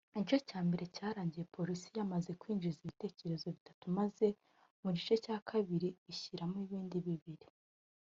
Igice 0.15 0.37
cya 0.49 0.59
mbere 0.67 0.83
cyarangiye 0.95 1.49
Police 1.55 1.87
yamaze 1.97 2.31
kwinjiza 2.41 2.79
ibitego 2.81 3.49
bitatu 3.55 3.85
maze 3.97 4.25
mu 4.81 4.89
gice 4.95 5.15
cya 5.25 5.37
kabiri 5.49 5.89
ishyiramo 6.11 6.57
ibindi 6.65 6.97
bibiri 7.07 7.47